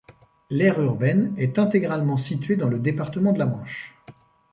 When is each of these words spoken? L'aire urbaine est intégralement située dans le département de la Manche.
L'aire 0.49 0.81
urbaine 0.81 1.31
est 1.37 1.59
intégralement 1.59 2.17
située 2.17 2.55
dans 2.55 2.67
le 2.69 2.79
département 2.79 3.33
de 3.33 3.37
la 3.37 3.45
Manche. 3.45 3.95